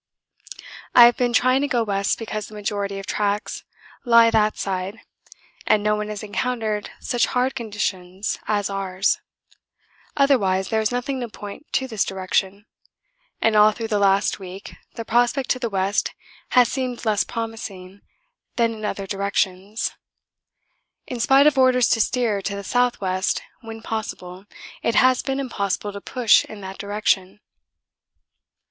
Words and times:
I 0.95 1.05
have 1.05 1.15
been 1.15 1.31
trying 1.31 1.61
to 1.61 1.67
go 1.67 1.83
west 1.83 2.17
because 2.17 2.47
the 2.47 2.55
majority 2.55 2.97
of 2.97 3.05
tracks 3.05 3.63
lie 4.03 4.31
that 4.31 4.57
side 4.57 5.01
and 5.67 5.83
no 5.83 5.95
one 5.95 6.07
has 6.07 6.23
encountered 6.23 6.89
such 6.99 7.27
hard 7.27 7.53
conditions 7.53 8.39
as 8.47 8.67
ours 8.67 9.19
otherwise 10.17 10.69
there 10.69 10.81
is 10.81 10.91
nothing 10.91 11.19
to 11.19 11.29
point 11.29 11.71
to 11.73 11.87
this 11.87 12.03
direction, 12.03 12.65
and 13.43 13.55
all 13.55 13.71
through 13.73 13.89
the 13.89 13.99
last 13.99 14.39
week 14.39 14.75
the 14.95 15.05
prospect 15.05 15.51
to 15.51 15.59
the 15.59 15.69
west 15.69 16.15
has 16.57 16.67
seemed 16.67 17.05
less 17.05 17.23
promising 17.23 18.01
than 18.55 18.73
in 18.73 18.83
other 18.83 19.05
directions; 19.05 19.91
in 21.05 21.19
spite 21.19 21.45
of 21.45 21.59
orders 21.59 21.87
to 21.89 22.01
steer 22.01 22.41
to 22.41 22.53
the 22.55 22.65
S.W. 22.65 23.21
when 23.61 23.83
possible 23.83 24.45
it 24.81 24.95
has 24.95 25.21
been 25.21 25.39
impossible 25.39 25.93
to 25.93 26.01
push 26.01 26.43
in 26.45 26.61
that 26.61 26.79
direction. 26.79 27.39